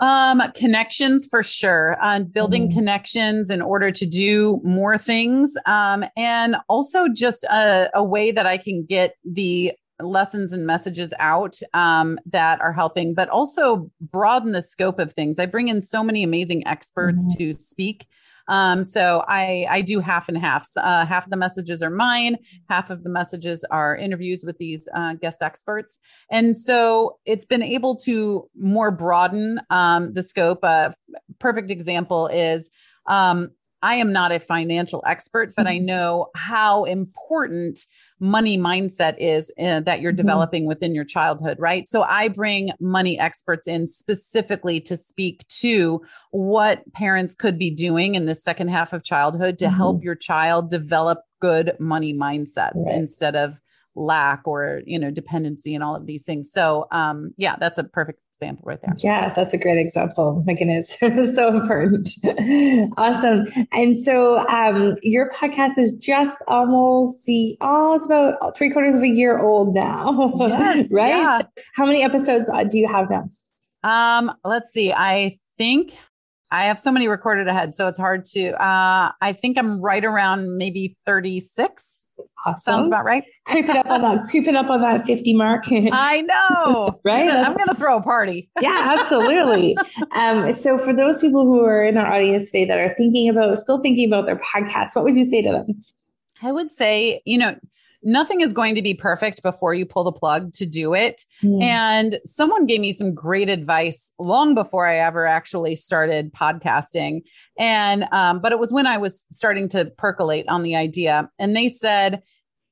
Um, 0.00 0.42
connections 0.54 1.26
for 1.28 1.42
sure. 1.42 1.96
Uh, 2.00 2.20
building 2.20 2.70
mm. 2.70 2.74
connections 2.74 3.50
in 3.50 3.60
order 3.60 3.90
to 3.90 4.06
do 4.06 4.60
more 4.62 4.96
things. 4.96 5.54
Um, 5.66 6.04
and 6.16 6.56
also 6.68 7.08
just 7.08 7.44
a, 7.44 7.90
a 7.94 8.04
way 8.04 8.30
that 8.30 8.46
I 8.46 8.58
can 8.58 8.84
get 8.84 9.16
the 9.24 9.72
lessons 10.00 10.52
and 10.52 10.66
messages 10.66 11.12
out 11.18 11.56
um, 11.74 12.18
that 12.26 12.60
are 12.60 12.72
helping, 12.72 13.14
but 13.14 13.28
also 13.28 13.90
broaden 14.00 14.52
the 14.52 14.62
scope 14.62 14.98
of 14.98 15.12
things. 15.12 15.38
I 15.38 15.46
bring 15.46 15.68
in 15.68 15.82
so 15.82 16.02
many 16.02 16.22
amazing 16.22 16.66
experts 16.66 17.26
mm. 17.26 17.38
to 17.38 17.60
speak 17.60 18.06
um, 18.48 18.84
so 18.84 19.24
I 19.28 19.66
I 19.70 19.82
do 19.82 20.00
half 20.00 20.28
and 20.28 20.36
half. 20.36 20.68
Uh, 20.76 21.06
half 21.06 21.24
of 21.24 21.30
the 21.30 21.36
messages 21.36 21.82
are 21.82 21.90
mine. 21.90 22.36
Half 22.68 22.90
of 22.90 23.04
the 23.04 23.10
messages 23.10 23.64
are 23.70 23.96
interviews 23.96 24.42
with 24.44 24.58
these 24.58 24.88
uh, 24.94 25.14
guest 25.14 25.42
experts, 25.42 26.00
and 26.30 26.56
so 26.56 27.18
it's 27.24 27.44
been 27.44 27.62
able 27.62 27.96
to 27.96 28.48
more 28.56 28.90
broaden 28.90 29.60
um, 29.70 30.14
the 30.14 30.22
scope. 30.22 30.64
A 30.64 30.94
perfect 31.38 31.70
example 31.70 32.26
is. 32.28 32.70
Um, 33.06 33.52
I 33.82 33.96
am 33.96 34.12
not 34.12 34.32
a 34.32 34.40
financial 34.40 35.02
expert, 35.06 35.54
but 35.56 35.66
I 35.66 35.76
mm-hmm. 35.76 35.86
know 35.86 36.26
how 36.34 36.84
important 36.84 37.86
money 38.20 38.58
mindset 38.58 39.14
is 39.18 39.52
uh, 39.60 39.80
that 39.80 40.00
you're 40.00 40.12
mm-hmm. 40.12 40.16
developing 40.16 40.66
within 40.66 40.94
your 40.94 41.04
childhood, 41.04 41.58
right? 41.60 41.88
So 41.88 42.02
I 42.02 42.28
bring 42.28 42.70
money 42.80 43.18
experts 43.18 43.68
in 43.68 43.86
specifically 43.86 44.80
to 44.82 44.96
speak 44.96 45.46
to 45.60 46.02
what 46.30 46.90
parents 46.92 47.34
could 47.34 47.58
be 47.58 47.70
doing 47.70 48.14
in 48.14 48.26
the 48.26 48.34
second 48.34 48.68
half 48.68 48.92
of 48.92 49.04
childhood 49.04 49.58
to 49.58 49.66
mm-hmm. 49.66 49.76
help 49.76 50.02
your 50.02 50.16
child 50.16 50.70
develop 50.70 51.20
good 51.40 51.76
money 51.78 52.12
mindsets 52.12 52.86
right. 52.86 52.96
instead 52.96 53.36
of 53.36 53.60
lack 53.94 54.42
or 54.46 54.80
you 54.86 54.98
know 54.98 55.10
dependency 55.10 55.74
and 55.74 55.82
all 55.82 55.96
of 55.96 56.06
these 56.06 56.22
things 56.22 56.52
so 56.52 56.86
um 56.92 57.32
yeah 57.36 57.56
that's 57.58 57.78
a 57.78 57.84
perfect 57.84 58.20
example 58.40 58.64
right 58.66 58.80
there. 58.80 58.94
Yeah, 58.98 59.32
that's 59.34 59.54
a 59.54 59.58
great 59.58 59.78
example. 59.78 60.42
My 60.46 60.54
goodness, 60.54 60.96
so 61.34 61.48
important. 61.48 62.08
awesome. 62.96 63.46
And 63.72 63.96
so 63.96 64.46
um, 64.48 64.94
your 65.02 65.30
podcast 65.30 65.78
is 65.78 65.92
just 65.92 66.42
almost 66.46 67.22
see, 67.22 67.56
oh, 67.60 67.94
it's 67.94 68.06
about 68.06 68.56
three 68.56 68.70
quarters 68.70 68.94
of 68.94 69.02
a 69.02 69.08
year 69.08 69.40
old 69.40 69.74
now. 69.74 70.32
Yes, 70.38 70.88
right? 70.92 71.10
Yeah. 71.10 71.40
So 71.40 71.48
how 71.74 71.86
many 71.86 72.02
episodes 72.02 72.50
uh, 72.50 72.64
do 72.64 72.78
you 72.78 72.88
have 72.88 73.08
now? 73.10 73.28
Um, 73.82 74.32
let's 74.44 74.72
see. 74.72 74.92
I 74.92 75.38
think 75.56 75.96
I 76.50 76.64
have 76.64 76.78
so 76.78 76.92
many 76.92 77.08
recorded 77.08 77.48
ahead, 77.48 77.74
so 77.74 77.88
it's 77.88 77.98
hard 77.98 78.24
to. 78.26 78.50
Uh, 78.62 79.12
I 79.20 79.32
think 79.32 79.58
I'm 79.58 79.80
right 79.80 80.04
around 80.04 80.56
maybe 80.58 80.96
36. 81.06 81.97
Awesome. 82.46 82.72
Sounds 82.72 82.86
about 82.86 83.04
right. 83.04 83.24
creeping 83.46 83.76
up 83.76 83.86
on 83.86 84.02
that, 84.02 84.28
creeping 84.28 84.56
up 84.56 84.70
on 84.70 84.80
that 84.80 85.04
50 85.04 85.34
mark. 85.34 85.64
I 85.70 86.22
know. 86.22 87.00
right? 87.04 87.26
That's, 87.26 87.48
I'm 87.48 87.56
going 87.56 87.68
to 87.68 87.74
throw 87.74 87.98
a 87.98 88.02
party. 88.02 88.48
yeah, 88.60 88.94
absolutely. 88.98 89.76
Um, 90.12 90.52
so 90.52 90.78
for 90.78 90.92
those 90.92 91.20
people 91.20 91.44
who 91.44 91.64
are 91.64 91.84
in 91.84 91.96
our 91.96 92.12
audience 92.12 92.50
today 92.50 92.64
that 92.66 92.78
are 92.78 92.94
thinking 92.94 93.28
about, 93.28 93.56
still 93.58 93.80
thinking 93.80 94.08
about 94.08 94.26
their 94.26 94.38
podcast, 94.38 94.94
what 94.94 95.04
would 95.04 95.16
you 95.16 95.24
say 95.24 95.42
to 95.42 95.50
them? 95.50 95.84
I 96.42 96.52
would 96.52 96.70
say, 96.70 97.20
you 97.24 97.38
know, 97.38 97.56
nothing 98.02 98.40
is 98.40 98.52
going 98.52 98.74
to 98.74 98.82
be 98.82 98.94
perfect 98.94 99.42
before 99.42 99.74
you 99.74 99.84
pull 99.84 100.04
the 100.04 100.12
plug 100.12 100.52
to 100.54 100.66
do 100.66 100.94
it. 100.94 101.22
Mm. 101.42 101.62
And 101.62 102.18
someone 102.24 102.66
gave 102.66 102.80
me 102.80 102.92
some 102.92 103.14
great 103.14 103.48
advice 103.48 104.12
long 104.18 104.54
before 104.54 104.86
I 104.86 104.98
ever 104.98 105.26
actually 105.26 105.74
started 105.74 106.32
podcasting. 106.32 107.22
And, 107.58 108.04
um, 108.12 108.40
but 108.40 108.52
it 108.52 108.58
was 108.58 108.72
when 108.72 108.86
I 108.86 108.98
was 108.98 109.26
starting 109.30 109.68
to 109.70 109.86
percolate 109.96 110.48
on 110.48 110.62
the 110.62 110.76
idea. 110.76 111.30
And 111.38 111.56
they 111.56 111.68
said, 111.68 112.22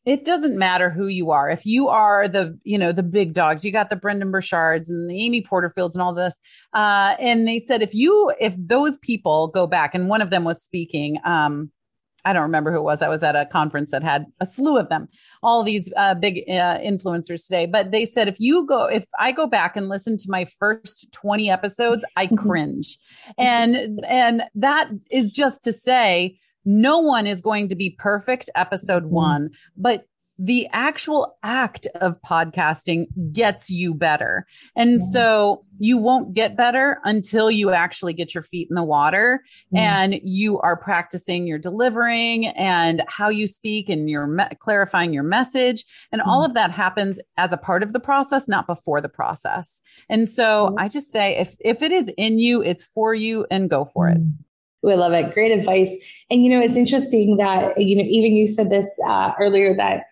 it 0.04 0.25
doesn't 0.25 0.56
matter 0.56 0.88
who 0.88 1.09
you 1.09 1.33
are. 1.33 1.50
If 1.50 1.66
you 1.66 1.88
are 1.88 2.28
the, 2.28 2.56
you 2.62 2.78
know, 2.78 2.92
the 2.92 3.02
big 3.02 3.35
dogs, 3.35 3.64
you 3.64 3.73
got 3.73 3.90
the 3.90 3.97
Brendon 3.97 4.30
Burchards 4.30 4.88
and 4.88 5.11
the 5.11 5.21
Amy 5.21 5.42
Porterfields 5.42 5.95
and 5.95 6.02
all 6.02 6.14
this. 6.14 6.38
Uh, 6.73 7.16
and 7.18 7.49
they 7.49 7.59
said, 7.59 7.83
if 7.83 7.92
you, 7.92 8.33
if 8.38 8.54
those 8.56 8.99
people 8.99 9.49
go 9.49 9.66
back 9.66 9.97
and 9.97 10.09
one 10.09 10.23
of 10.23 10.30
them 10.30 10.45
was 10.45 10.62
speaking, 10.62 11.18
um, 11.25 11.73
I 12.26 12.33
don't 12.33 12.42
remember 12.42 12.73
who 12.73 12.78
it 12.78 12.83
was. 12.83 13.02
I 13.02 13.09
was 13.09 13.23
at 13.23 13.37
a 13.37 13.47
conference 13.47 13.92
that 13.92 14.02
had 14.02 14.26
a 14.40 14.47
slew 14.47 14.76
of 14.76 14.88
them, 14.88 15.09
all 15.45 15.62
these 15.62 15.90
uh, 15.97 16.14
big 16.14 16.42
uh, 16.49 16.78
influencers 16.78 17.47
today. 17.47 17.66
But 17.66 17.92
they 17.92 18.04
said 18.04 18.26
if 18.26 18.40
you 18.40 18.66
go, 18.66 18.87
if 18.87 19.04
I 19.18 19.30
go 19.30 19.47
back 19.47 19.76
and 19.76 19.88
listen 19.88 20.16
to 20.16 20.26
my 20.28 20.45
first 20.59 21.12
twenty 21.12 21.49
episodes, 21.49 22.04
I 22.16 22.26
mm-hmm. 22.26 22.37
cringe, 22.37 22.99
and 23.38 24.00
and 24.09 24.42
that 24.56 24.90
is 25.11 25.30
just 25.30 25.62
to 25.64 25.73
say 25.73 26.37
no 26.64 26.99
one 26.99 27.28
is 27.28 27.40
going 27.40 27.68
to 27.68 27.76
be 27.76 27.90
perfect 27.90 28.50
episode 28.56 29.04
mm-hmm. 29.04 29.14
one, 29.14 29.50
but 29.76 30.06
the 30.38 30.69
actual 30.73 31.37
act 31.43 31.87
of 31.97 32.21
podcasting 32.23 33.07
gets 33.33 33.71
you 33.71 33.95
better. 33.95 34.47
And 34.76 34.93
yeah. 34.93 35.07
so 35.12 35.64
you 35.78 35.99
won't 35.99 36.35
get 36.35 36.57
better 36.57 36.99
until 37.05 37.50
you 37.50 37.71
actually 37.71 38.12
get 38.12 38.35
your 38.35 38.43
feet 38.43 38.69
in 38.71 38.76
the 38.76 38.85
water 38.85 39.43
yeah. 39.71 40.02
and 40.02 40.21
you 40.23 40.59
are 40.61 40.76
practicing 40.76 41.47
your 41.47 41.59
delivering 41.59 42.49
and 42.49 43.02
how 43.09 43.28
you 43.28 43.47
speak 43.47 43.88
and 43.88 44.11
you're 44.11 44.26
me- 44.26 44.45
clarifying 44.59 45.12
your 45.12 45.23
message. 45.23 45.85
And 46.12 46.21
all 46.21 46.45
of 46.45 46.55
that 46.55 46.71
happens 46.71 47.19
as 47.37 47.52
a 47.52 47.57
part 47.57 47.83
of 47.83 47.93
the 47.93 48.00
process, 48.00 48.47
not 48.47 48.66
before 48.66 49.00
the 49.00 49.09
process. 49.09 49.81
And 50.09 50.28
so 50.28 50.75
I 50.78 50.88
just 50.88 51.11
say 51.11 51.37
if, 51.37 51.57
if 51.61 51.83
it 51.83 51.93
is 51.93 52.12
in 52.16 52.38
you, 52.38 52.62
it's 52.62 52.85
for 52.85 53.14
you 53.14 53.47
and 53.50 53.71
go 53.71 53.87
for 53.87 54.09
it. 54.09 54.19
We 54.83 54.95
love 54.95 55.12
it. 55.14 55.33
Great 55.33 55.50
advice. 55.50 56.23
And 56.31 56.45
you 56.45 56.50
know, 56.50 56.61
it's 56.61 56.76
interesting 56.76 57.38
that, 57.38 57.81
you 57.81 57.97
know, 57.97 58.05
even 58.05 58.37
you 58.37 58.47
said 58.47 58.71
this 58.71 59.00
uh, 59.09 59.33
earlier 59.40 59.75
that 59.76 60.05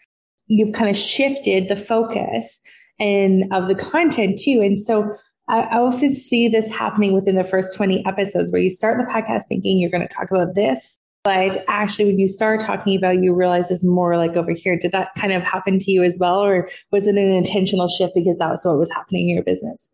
you've 0.46 0.74
kind 0.74 0.90
of 0.90 0.96
shifted 0.96 1.68
the 1.68 1.76
focus 1.76 2.60
and 2.98 3.44
of 3.52 3.68
the 3.68 3.74
content 3.74 4.38
too. 4.38 4.60
And 4.62 4.78
so 4.78 5.16
I, 5.48 5.60
I 5.60 5.78
often 5.78 6.12
see 6.12 6.48
this 6.48 6.72
happening 6.72 7.14
within 7.14 7.36
the 7.36 7.44
first 7.44 7.76
20 7.76 8.04
episodes 8.06 8.50
where 8.50 8.60
you 8.60 8.70
start 8.70 8.98
the 8.98 9.04
podcast 9.04 9.42
thinking 9.48 9.78
you're 9.78 9.90
going 9.90 10.06
to 10.06 10.14
talk 10.14 10.30
about 10.30 10.54
this. 10.54 10.98
But 11.24 11.64
actually, 11.68 12.04
when 12.04 12.18
you 12.18 12.28
start 12.28 12.60
talking 12.60 12.96
about, 12.98 13.22
you 13.22 13.34
realize 13.34 13.70
it's 13.70 13.82
more 13.82 14.18
like 14.18 14.36
over 14.36 14.52
here. 14.54 14.78
Did 14.78 14.92
that 14.92 15.08
kind 15.16 15.32
of 15.32 15.42
happen 15.42 15.78
to 15.78 15.90
you 15.90 16.04
as 16.04 16.18
well, 16.20 16.38
or 16.38 16.68
was 16.92 17.06
it 17.06 17.16
an 17.16 17.34
intentional 17.34 17.88
shift 17.88 18.12
because 18.14 18.36
that 18.36 18.50
was 18.50 18.62
what 18.62 18.78
was 18.78 18.90
happening 18.92 19.30
in 19.30 19.36
your 19.36 19.42
business? 19.42 19.90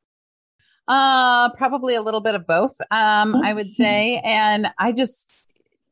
Uh, 0.88 1.54
probably 1.54 1.94
a 1.94 2.02
little 2.02 2.20
bit 2.20 2.34
of 2.34 2.48
both. 2.48 2.74
Um, 2.90 3.36
I 3.36 3.52
would 3.52 3.70
say, 3.70 4.20
and 4.24 4.72
I 4.80 4.90
just 4.90 5.29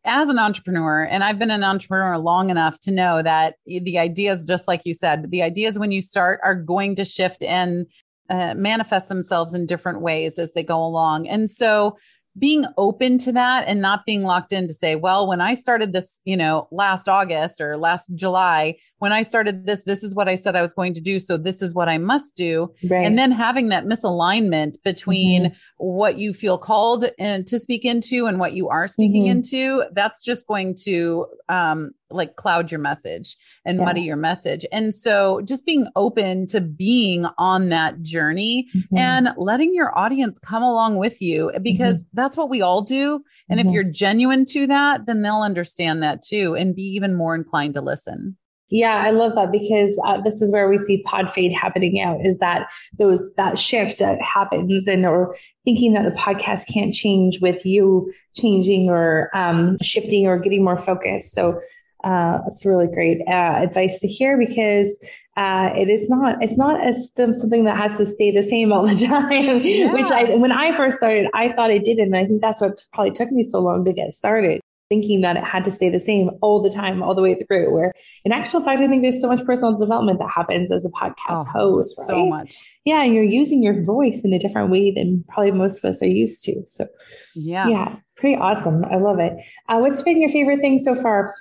as 0.05 0.29
an 0.29 0.39
entrepreneur, 0.39 1.03
and 1.05 1.25
I've 1.25 1.39
been 1.39 1.51
an 1.51 1.65
entrepreneur 1.65 2.19
long 2.19 2.51
enough 2.51 2.79
to 2.81 2.93
know 2.93 3.23
that 3.23 3.57
the 3.67 3.99
ideas, 3.99 4.47
just 4.47 4.69
like 4.69 4.83
you 4.85 4.95
said, 4.95 5.31
the 5.31 5.43
ideas 5.43 5.79
when 5.79 5.93
you 5.93 6.03
start 6.03 6.41
are 6.43 6.55
going 6.55 6.95
to 6.97 7.05
shift 7.05 7.43
and 7.43 7.87
uh, 8.31 8.55
manifest 8.55 9.09
themselves 9.09 9.55
in 9.55 9.67
different 9.67 10.01
ways 10.01 10.39
as 10.39 10.53
they 10.53 10.63
go 10.63 10.83
along. 10.83 11.29
And 11.29 11.51
so 11.51 11.97
being 12.39 12.65
open 12.77 13.19
to 13.19 13.33
that 13.33 13.67
and 13.67 13.81
not 13.81 14.07
being 14.07 14.23
locked 14.23 14.53
in 14.53 14.69
to 14.69 14.75
say, 14.75 14.95
well, 14.95 15.27
when 15.27 15.41
I 15.41 15.55
started 15.55 15.93
this, 15.93 16.21
you 16.25 16.37
know, 16.37 16.69
last 16.71 17.09
August 17.09 17.61
or 17.61 17.77
last 17.77 18.11
July, 18.15 18.77
when 18.99 19.13
I 19.13 19.23
started 19.23 19.67
this, 19.67 19.85
this 19.85 20.03
is 20.03 20.15
what 20.15 20.29
I 20.29 20.35
said 20.35 20.57
I 20.57 20.63
was 20.63 20.73
going 20.73 20.95
to 20.95 21.01
do. 21.01 21.21
So 21.21 21.37
this 21.37 21.63
is 21.63 21.75
what 21.75 21.89
I 21.89 21.99
must 21.99 22.37
do. 22.37 22.69
Right. 22.89 23.07
And 23.07 23.19
then 23.19 23.31
having 23.31 23.69
that 23.69 23.85
misalignment 23.85 24.83
between 24.85 25.47
mm-hmm. 25.47 25.55
what 25.77 26.19
you 26.19 26.33
feel 26.33 26.59
called 26.59 27.07
and 27.19 27.47
to 27.47 27.59
speak 27.59 27.85
into 27.85 28.27
and 28.27 28.41
what 28.41 28.55
you 28.55 28.69
are 28.69 28.87
speaking 28.87 29.25
mm-hmm. 29.25 29.39
into, 29.39 29.85
that's 29.93 30.25
just 30.25 30.47
going 30.47 30.75
to, 30.85 31.27
um, 31.49 31.93
like 32.11 32.37
cloud 32.37 32.73
your 32.73 32.81
message 32.81 33.37
and 33.65 33.79
yeah. 33.79 33.85
muddy 33.85 34.01
your 34.01 34.17
message. 34.17 34.65
And 34.73 34.95
so 34.95 35.43
just 35.43 35.67
being 35.67 35.89
open 35.95 36.47
to 36.47 36.61
being 36.61 37.27
on 37.37 37.69
that 37.69 38.03
journey 38.03 38.67
mm-hmm. 38.75 38.97
and 38.97 39.29
letting 39.37 39.75
your 39.75 39.97
audience 39.97 40.39
come 40.39 40.63
along 40.63 40.97
with 40.97 41.21
you 41.21 41.53
because 41.63 41.99
mm-hmm. 41.99 42.09
that's 42.15 42.37
what 42.37 42.49
we 42.49 42.63
all 42.63 42.83
do. 42.83 43.23
And 43.49 43.61
if 43.61 43.67
mm-hmm. 43.67 43.75
you're 43.75 43.85
genuine 43.85 44.45
to 44.53 44.67
that, 44.69 45.07
then 45.07 45.23
they'll 45.23 45.43
understand 45.43 46.03
that 46.03 46.23
too 46.23 46.57
and 46.57 46.75
be 46.75 46.83
even 46.83 47.15
more 47.15 47.35
inclined 47.35 47.75
to 47.75 47.83
listen. 47.83 48.37
Yeah, 48.71 48.97
I 48.97 49.11
love 49.11 49.35
that 49.35 49.51
because 49.51 50.01
uh, 50.05 50.21
this 50.21 50.43
is 50.43 50.53
where 50.53 50.69
we 50.69 50.77
see 50.77 51.03
pod 51.03 51.31
fade 51.31 51.53
happening 51.53 52.01
out 52.01 52.25
is 52.25 52.39
that 52.39 52.71
those 52.99 53.33
that 53.35 53.59
shift 53.59 53.99
that 53.99 54.21
happens 54.21 54.87
and 54.87 55.07
or 55.07 55.37
thinking 55.65 55.95
that 55.95 56.05
the 56.05 56.11
podcast 56.11 56.73
can't 56.73 56.93
change 56.93 57.41
with 57.41 57.65
you 57.65 58.13
changing 58.37 58.91
or 58.91 59.31
um, 59.35 59.79
shifting 59.83 60.27
or 60.27 60.39
getting 60.39 60.65
more 60.65 60.77
focused. 60.77 61.33
So 61.33 61.61
uh, 62.05 62.41
it's 62.47 62.65
really 62.67 62.87
great 62.87 63.23
uh, 63.27 63.55
advice 63.57 64.01
to 64.01 64.07
hear 64.07 64.39
because 64.39 65.03
uh, 65.37 65.71
it 65.75 65.89
is 65.89 66.09
not 66.11 66.43
it's 66.43 66.59
not 66.59 66.81
as 66.81 67.11
something 67.15 67.65
that 67.65 67.77
has 67.77 67.97
to 67.97 68.05
stay 68.05 68.31
the 68.31 68.43
same 68.43 68.71
all 68.71 68.87
the 68.87 69.07
time. 69.07 69.63
Yeah. 69.65 69.93
Which 69.95 70.11
I 70.11 70.35
when 70.35 70.53
I 70.53 70.73
first 70.73 70.99
started, 70.99 71.29
I 71.33 71.53
thought 71.53 71.71
it 71.71 71.85
did, 71.85 71.99
and 71.99 72.15
I 72.15 72.27
think 72.27 72.43
that's 72.43 72.61
what 72.61 72.83
probably 72.93 73.13
took 73.13 73.31
me 73.31 73.43
so 73.43 73.61
long 73.61 73.85
to 73.87 73.93
get 73.95 74.13
started 74.13 74.61
thinking 74.89 75.21
that 75.21 75.37
it 75.37 75.45
had 75.45 75.65
to 75.65 75.71
stay 75.71 75.91
the 75.91 76.01
same 76.01 76.31
all 76.41 76.63
the 76.63 76.71
time, 76.71 77.03
all 77.03 77.15
the 77.15 77.23
way 77.23 77.35
through. 77.35 77.73
Where 77.73 77.93
in 78.25 78.33
actual 78.33 78.61
fact, 78.61 78.81
I 78.81 78.89
think 78.89 79.03
there's 79.03 79.21
so 79.21 79.29
much 79.29 79.45
personal 79.45 79.77
development 79.77 80.19
that 80.19 80.31
happens 80.31 80.73
as 80.73 80.85
a 80.85 80.91
podcast 80.91 81.19
oh, 81.29 81.45
host, 81.45 81.97
right? 81.99 82.07
So 82.09 82.27
much. 82.27 82.57
Yeah, 82.85 83.05
you're 83.05 83.23
using 83.23 83.63
your 83.63 83.83
voice 83.85 84.23
in 84.25 84.33
a 84.33 84.39
different 84.39 84.71
way 84.71 84.91
than 84.91 85.25
probably 85.29 85.53
most 85.53 85.85
of 85.85 85.91
us 85.91 86.03
are 86.03 86.07
used 86.07 86.45
to. 86.45 86.63
So 86.67 86.87
yeah, 87.35 87.69
yeah, 87.69 87.97
pretty 88.17 88.37
awesome. 88.37 88.85
I 88.85 88.97
love 88.97 89.19
it. 89.19 89.33
Uh, 89.69 89.79
what's 89.79 90.03
been 90.03 90.21
your 90.21 90.31
favorite 90.31 90.61
thing 90.61 90.79
so 90.79 90.95
far? 90.95 91.35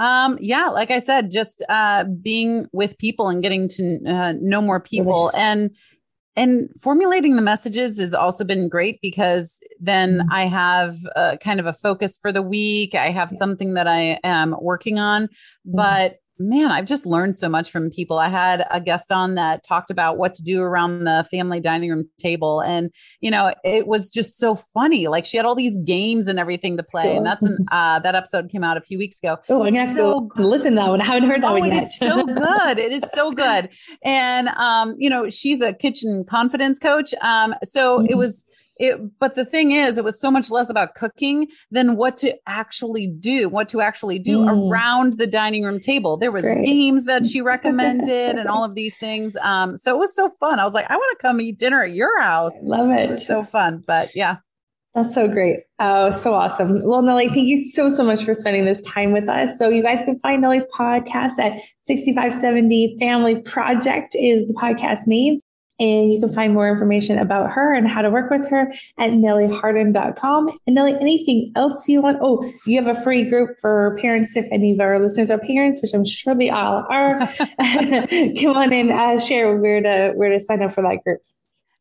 Um, 0.00 0.38
yeah, 0.40 0.68
like 0.68 0.90
I 0.90 0.98
said, 0.98 1.30
just 1.30 1.62
uh, 1.68 2.04
being 2.22 2.66
with 2.72 2.96
people 2.96 3.28
and 3.28 3.42
getting 3.42 3.68
to 3.68 4.00
uh, 4.06 4.32
know 4.40 4.62
more 4.62 4.80
people 4.80 5.30
and 5.36 5.70
and 6.36 6.68
formulating 6.80 7.36
the 7.36 7.42
messages 7.42 7.98
has 7.98 8.14
also 8.14 8.44
been 8.44 8.68
great 8.68 9.00
because 9.02 9.58
then 9.80 10.18
mm-hmm. 10.18 10.32
I 10.32 10.46
have 10.46 10.98
a, 11.16 11.38
kind 11.38 11.60
of 11.60 11.66
a 11.66 11.72
focus 11.72 12.18
for 12.20 12.32
the 12.32 12.42
week. 12.42 12.94
I 12.94 13.10
have 13.10 13.30
something 13.30 13.74
that 13.74 13.88
I 13.88 14.18
am 14.22 14.54
working 14.60 14.98
on, 14.98 15.24
mm-hmm. 15.24 15.76
but 15.76 16.16
man, 16.40 16.72
I've 16.72 16.86
just 16.86 17.04
learned 17.04 17.36
so 17.36 17.48
much 17.48 17.70
from 17.70 17.90
people. 17.90 18.18
I 18.18 18.28
had 18.30 18.66
a 18.70 18.80
guest 18.80 19.12
on 19.12 19.34
that 19.34 19.62
talked 19.62 19.90
about 19.90 20.16
what 20.16 20.32
to 20.34 20.42
do 20.42 20.62
around 20.62 21.04
the 21.04 21.26
family 21.30 21.60
dining 21.60 21.90
room 21.90 22.08
table. 22.18 22.60
And, 22.60 22.90
you 23.20 23.30
know, 23.30 23.52
it 23.62 23.86
was 23.86 24.10
just 24.10 24.38
so 24.38 24.54
funny. 24.54 25.06
Like 25.06 25.26
she 25.26 25.36
had 25.36 25.44
all 25.44 25.54
these 25.54 25.78
games 25.84 26.26
and 26.28 26.40
everything 26.40 26.78
to 26.78 26.82
play. 26.82 27.14
And 27.14 27.26
that's 27.26 27.42
an, 27.42 27.66
uh, 27.70 27.98
that 28.00 28.14
episode 28.14 28.50
came 28.50 28.64
out 28.64 28.78
a 28.78 28.80
few 28.80 28.98
weeks 28.98 29.18
ago. 29.18 29.36
Oh, 29.50 29.62
I'm 29.64 29.72
going 29.72 29.88
to 29.88 29.92
so, 29.92 30.20
have 30.20 30.32
to 30.36 30.46
listen 30.46 30.72
to 30.72 30.76
that 30.76 30.88
one. 30.88 31.00
I 31.02 31.04
haven't 31.04 31.28
heard 31.28 31.42
that 31.42 31.50
oh, 31.50 31.58
one 31.58 31.70
yet. 31.70 31.82
It 31.82 31.86
is 31.86 31.96
so 31.96 32.24
good. 32.24 32.78
It 32.78 32.92
is 32.92 33.04
so 33.14 33.32
good. 33.32 33.68
And, 34.02 34.48
um, 34.48 34.96
you 34.98 35.10
know, 35.10 35.28
she's 35.28 35.60
a 35.60 35.74
kitchen 35.74 36.24
confidence 36.28 36.78
coach. 36.78 37.12
Um, 37.22 37.54
so 37.64 37.98
mm-hmm. 37.98 38.06
it 38.08 38.16
was, 38.16 38.46
it, 38.80 39.18
but 39.18 39.34
the 39.34 39.44
thing 39.44 39.72
is, 39.72 39.98
it 39.98 40.04
was 40.04 40.18
so 40.18 40.30
much 40.30 40.50
less 40.50 40.70
about 40.70 40.94
cooking 40.94 41.48
than 41.70 41.96
what 41.96 42.16
to 42.18 42.34
actually 42.46 43.06
do, 43.06 43.48
what 43.48 43.68
to 43.68 43.82
actually 43.82 44.18
do 44.18 44.38
mm. 44.38 44.70
around 44.70 45.18
the 45.18 45.26
dining 45.26 45.64
room 45.64 45.78
table. 45.78 46.16
There 46.16 46.32
was 46.32 46.42
Great. 46.42 46.64
games 46.64 47.04
that 47.04 47.26
she 47.26 47.40
recommended 47.42 48.38
and 48.38 48.48
all 48.48 48.64
of 48.64 48.74
these 48.74 48.96
things. 48.96 49.36
Um, 49.42 49.76
so 49.76 49.94
it 49.94 49.98
was 49.98 50.14
so 50.14 50.30
fun. 50.40 50.58
I 50.58 50.64
was 50.64 50.72
like, 50.72 50.90
I 50.90 50.96
want 50.96 51.18
to 51.18 51.22
come 51.22 51.40
eat 51.42 51.58
dinner 51.58 51.82
at 51.82 51.92
your 51.92 52.22
house. 52.22 52.52
Love 52.62 52.90
it. 52.90 53.10
it 53.10 53.20
so 53.20 53.44
fun. 53.44 53.84
But 53.86 54.16
yeah. 54.16 54.38
That's 54.94 55.14
so 55.14 55.28
great. 55.28 55.60
Oh, 55.78 56.10
so 56.10 56.34
awesome. 56.34 56.82
Well, 56.82 57.02
Nellie, 57.02 57.28
thank 57.28 57.48
you 57.48 57.58
so, 57.58 57.90
so 57.90 58.02
much 58.02 58.24
for 58.24 58.34
spending 58.34 58.64
this 58.64 58.80
time 58.80 59.12
with 59.12 59.28
us. 59.28 59.56
So 59.56 59.68
you 59.68 59.82
guys 59.82 60.02
can 60.02 60.18
find 60.18 60.42
Nellie's 60.42 60.66
podcast 60.74 61.38
at 61.38 61.60
6570 61.80 62.96
Family 62.98 63.40
Project 63.42 64.16
is 64.18 64.46
the 64.46 64.54
podcast 64.54 65.06
name. 65.06 65.38
And 65.80 66.12
you 66.12 66.20
can 66.20 66.28
find 66.28 66.54
more 66.54 66.68
information 66.68 67.18
about 67.18 67.50
her 67.50 67.74
and 67.74 67.88
how 67.88 68.02
to 68.02 68.10
work 68.10 68.30
with 68.30 68.48
her 68.50 68.70
at 68.98 69.10
nellieharden.com. 69.10 70.50
And 70.66 70.74
Nellie, 70.74 70.94
anything 71.00 71.52
else 71.56 71.88
you 71.88 72.02
want? 72.02 72.18
Oh, 72.20 72.52
you 72.66 72.80
have 72.82 72.94
a 72.94 73.02
free 73.02 73.24
group 73.28 73.58
for 73.60 73.96
parents 74.00 74.36
if 74.36 74.46
any 74.52 74.72
of 74.72 74.80
our 74.80 75.00
listeners 75.00 75.30
are 75.30 75.38
parents, 75.38 75.80
which 75.80 75.94
I'm 75.94 76.04
sure 76.04 76.34
they 76.34 76.50
all 76.50 76.86
are. 76.90 77.18
Come 78.40 78.56
on 78.56 78.72
and 78.72 78.92
uh, 78.92 79.18
share 79.18 79.56
where 79.56 79.80
to 79.82 80.12
where 80.14 80.30
to 80.30 80.38
sign 80.38 80.62
up 80.62 80.72
for 80.72 80.82
that 80.82 81.02
group. 81.02 81.20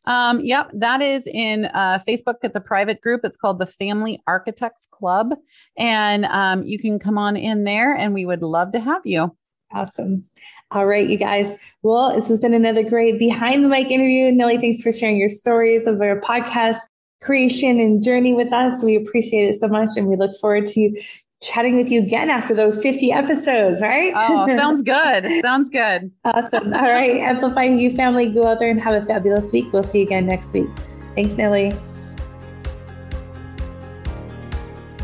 Um, 0.06 0.40
yep, 0.40 0.72
that 0.74 1.02
is 1.02 1.28
in 1.28 1.66
uh, 1.66 2.00
Facebook. 2.08 2.36
It's 2.42 2.56
a 2.56 2.62
private 2.62 3.02
group. 3.02 3.22
It's 3.24 3.38
called 3.38 3.60
the 3.60 3.68
Family 3.68 4.22
Architects 4.26 4.88
Club, 4.90 5.36
and 5.78 6.26
um, 6.26 6.64
you 6.64 6.80
can 6.80 7.00
come 7.00 7.18
on 7.18 7.36
in 7.36 7.64
there, 7.64 7.94
and 7.96 8.14
we 8.14 8.26
would 8.26 8.42
love 8.42 8.72
to 8.72 8.80
have 8.80 9.02
you. 9.06 9.36
Awesome. 9.74 10.26
All 10.72 10.86
right, 10.86 11.08
you 11.08 11.18
guys. 11.18 11.56
Well, 11.84 12.14
this 12.16 12.28
has 12.30 12.40
been 12.40 12.54
another 12.54 12.84
great 12.84 13.20
behind 13.20 13.64
the 13.64 13.68
mic 13.70 13.92
interview. 13.92 14.32
Nellie, 14.32 14.58
thanks 14.58 14.82
for 14.82 14.92
sharing 14.92 15.18
your 15.18 15.30
stories 15.30 15.86
of 15.88 15.98
your 16.00 16.20
podcast 16.22 16.78
creation 17.22 17.80
and 17.80 18.04
journey 18.04 18.34
with 18.34 18.52
us. 18.54 18.84
We 18.84 18.96
appreciate 18.96 19.48
it 19.50 19.56
so 19.56 19.68
much 19.68 19.90
and 19.98 20.08
we 20.08 20.16
look 20.16 20.36
forward 20.40 20.68
to 20.68 21.02
chatting 21.42 21.76
with 21.76 21.90
you 21.90 22.00
again 22.00 22.30
after 22.30 22.54
those 22.54 22.82
50 22.82 23.12
episodes, 23.12 23.82
right? 23.82 24.14
Oh, 24.16 24.48
sounds 24.58 24.84
good. 24.84 25.42
sounds 25.42 25.70
good. 25.70 26.12
Awesome. 26.26 26.74
All 26.74 26.82
right. 26.82 27.18
Amplifying 27.18 27.80
You 27.80 27.96
family, 27.96 28.30
go 28.30 28.48
out 28.48 28.60
there 28.60 28.70
and 28.70 28.80
have 28.82 29.02
a 29.02 29.06
fabulous 29.06 29.52
week. 29.54 29.72
We'll 29.72 29.84
see 29.84 30.00
you 30.00 30.06
again 30.06 30.26
next 30.26 30.54
week. 30.54 30.68
Thanks, 31.16 31.36
Nellie. 31.36 31.74